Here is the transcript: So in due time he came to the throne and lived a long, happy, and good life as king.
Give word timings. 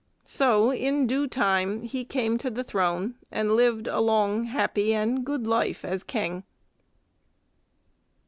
So 0.25 0.71
in 0.73 1.05
due 1.05 1.27
time 1.27 1.83
he 1.83 2.03
came 2.03 2.39
to 2.39 2.49
the 2.49 2.63
throne 2.63 3.19
and 3.29 3.51
lived 3.55 3.85
a 3.87 3.99
long, 3.99 4.45
happy, 4.45 4.95
and 4.95 5.23
good 5.23 5.45
life 5.45 5.85
as 5.85 6.01
king. 6.01 6.43